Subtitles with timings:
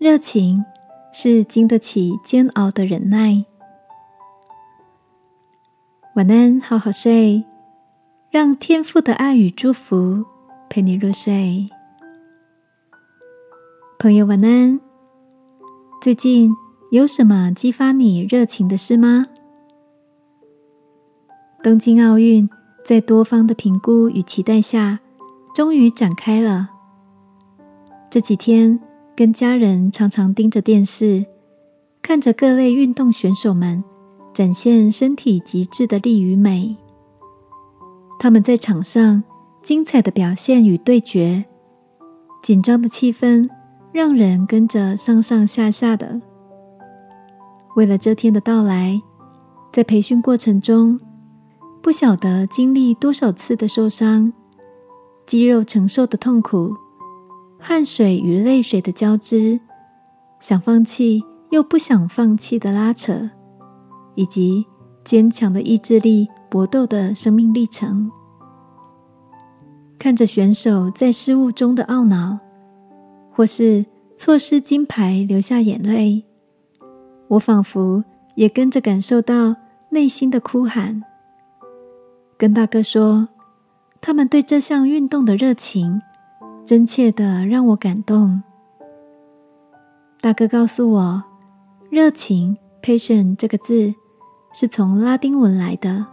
[0.00, 0.64] 热情
[1.12, 3.44] 是经得起煎熬的忍耐。
[6.14, 7.44] 晚安，好好睡，
[8.30, 10.24] 让天父的爱与祝福
[10.70, 11.68] 陪你入睡。
[13.98, 14.80] 朋友，晚安。
[16.00, 16.50] 最近
[16.90, 19.26] 有什么激发你热情的事吗？
[21.62, 22.48] 东京奥运
[22.82, 25.00] 在多方的评估与期待下，
[25.54, 26.70] 终于展开了。
[28.08, 28.80] 这几天
[29.20, 31.26] 跟家人常常盯着电视，
[32.00, 33.84] 看着各类运动选手们
[34.32, 36.74] 展现身体极致的力与美。
[38.18, 39.22] 他们在场上
[39.62, 41.44] 精彩的表现与对决，
[42.42, 43.46] 紧张的气氛
[43.92, 46.22] 让人跟着上上下下的。
[47.76, 49.02] 为了这天的到来，
[49.70, 50.98] 在培训过程中。
[51.82, 54.32] 不晓得经历多少次的受伤，
[55.26, 56.74] 肌肉承受的痛苦，
[57.60, 59.60] 汗水与泪水的交织，
[60.40, 63.30] 想放弃又不想放弃的拉扯，
[64.14, 64.66] 以及
[65.04, 68.10] 坚强的意志力搏斗的生命历程。
[69.98, 72.38] 看着选手在失误中的懊恼，
[73.30, 73.84] 或是
[74.16, 76.24] 错失金牌流下眼泪，
[77.28, 78.02] 我仿佛
[78.34, 79.54] 也跟着感受到
[79.90, 81.02] 内心的哭喊。
[82.38, 83.28] 跟大哥说，
[84.00, 86.00] 他们对这项运动的热情，
[86.64, 88.42] 真切的让我感动。
[90.20, 91.22] 大哥告诉我，
[91.90, 93.94] 热情 p a t i e n t 这个字
[94.52, 96.06] 是从拉丁文来的，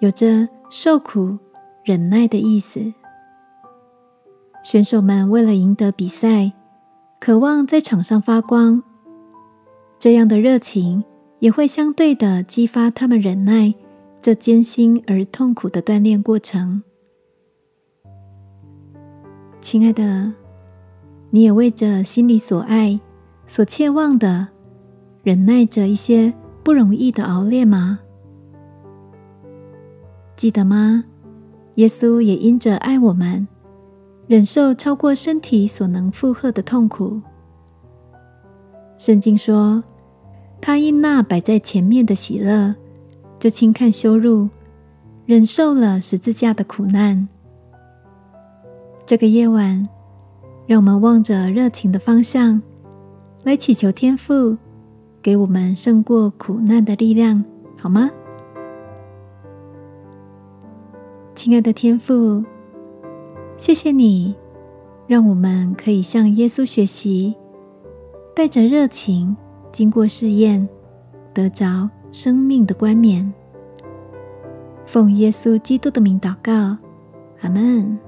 [0.00, 1.38] 有着受苦、
[1.84, 2.92] 忍耐的意思。
[4.62, 6.52] 选手们为了赢得比赛，
[7.20, 8.82] 渴望在场上发光，
[9.98, 11.04] 这样的热情
[11.38, 13.74] 也会相对的激发他们忍耐。
[14.22, 16.82] 这艰辛而痛苦的锻炼过程，
[19.74, 20.32] 亲爱的，
[21.30, 23.00] 你也为着心里所爱、
[23.48, 24.46] 所切望的，
[25.24, 27.98] 忍耐着一些不容易的熬炼吗？
[30.36, 31.02] 记得吗？
[31.74, 33.48] 耶稣也因着爱我们，
[34.28, 37.20] 忍受超过身体所能负荷的痛苦。
[38.96, 39.82] 圣经说，
[40.60, 42.76] 他因那摆在前面的喜乐。
[43.40, 44.48] 就轻看羞辱，
[45.26, 47.28] 忍受了十字架的苦难。
[49.06, 49.86] 这个夜晚，
[50.66, 52.60] 让我们望着热情的方向，
[53.42, 54.56] 来祈求天父
[55.20, 57.44] 给我们胜过苦难的力量，
[57.78, 58.10] 好吗？
[61.34, 62.42] 亲爱的天父，
[63.56, 64.34] 谢谢你，
[65.06, 67.34] 让我们可以向耶稣学习，
[68.34, 69.36] 带着热情
[69.70, 70.68] 经过试验，
[71.32, 71.90] 得着。
[72.12, 73.34] 生命的冠冕，
[74.86, 76.78] 奉耶稣基督的名祷告，
[77.40, 77.98] 阿门。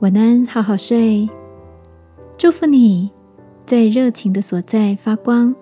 [0.00, 1.28] 晚安，好好睡。
[2.36, 3.10] 祝福你
[3.66, 5.52] 在热情的所在发光。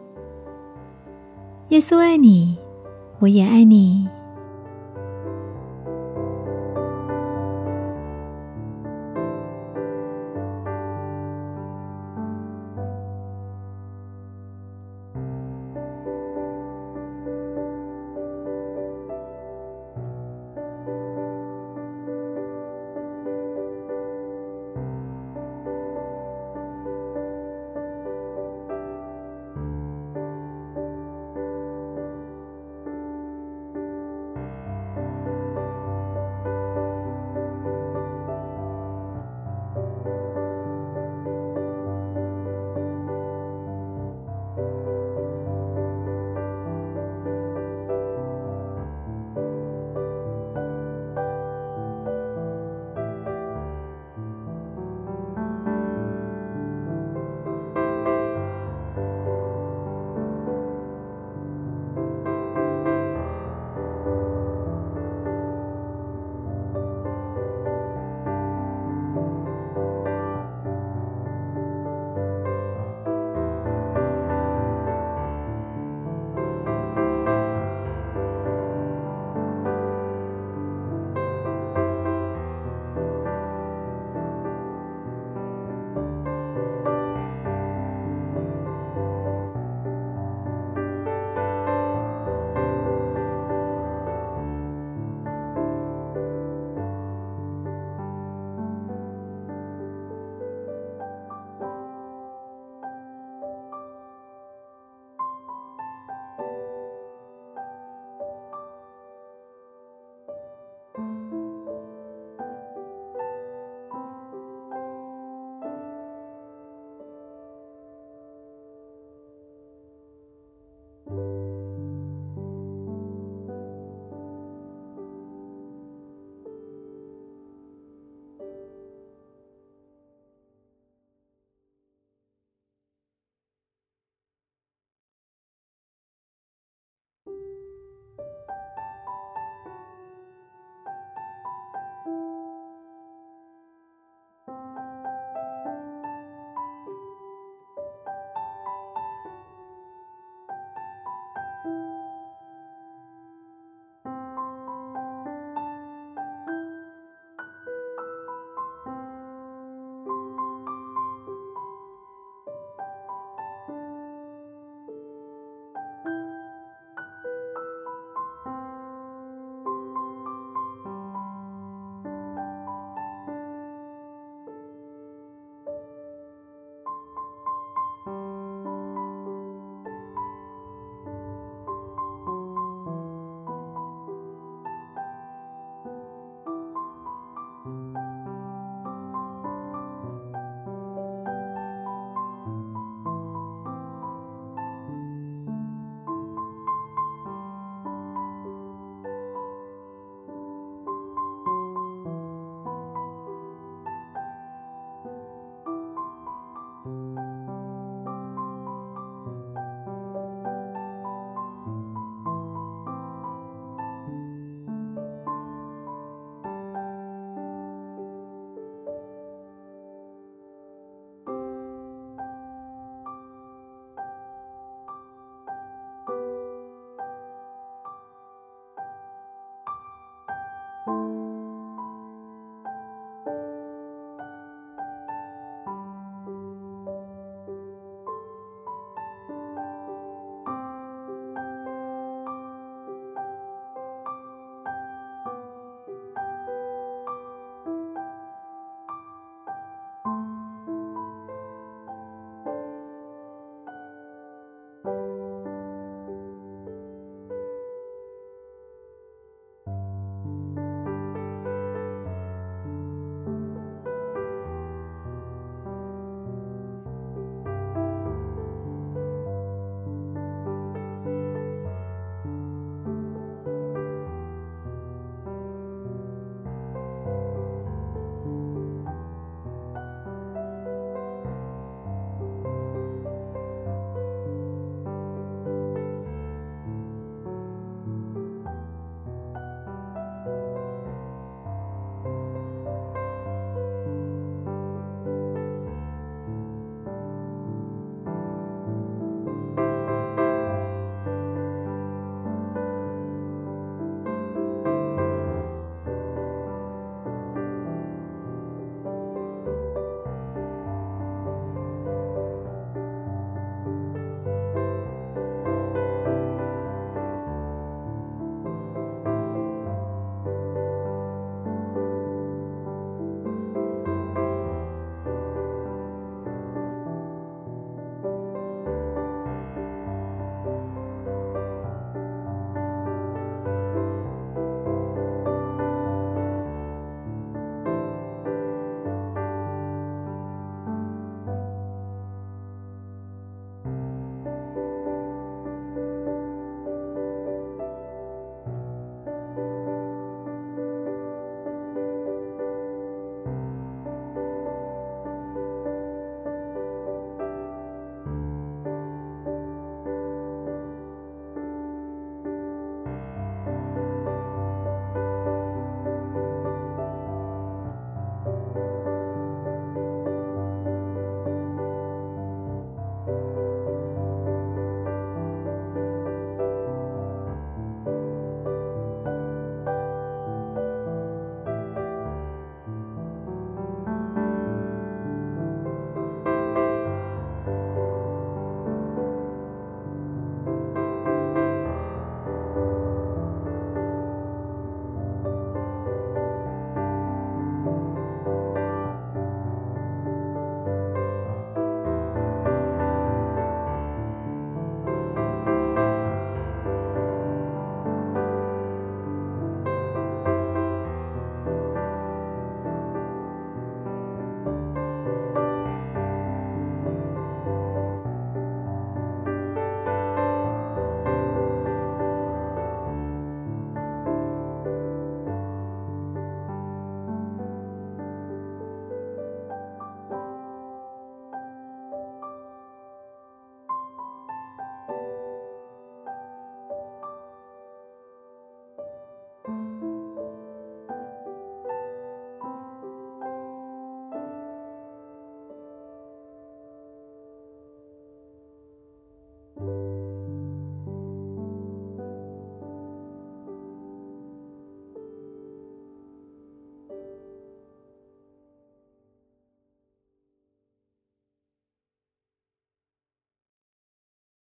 [1.70, 2.58] 耶稣爱你，
[3.18, 4.06] 我也爱你。